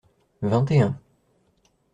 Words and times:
Vingt 0.41 0.71
et 0.71 0.81
un. 0.81 0.99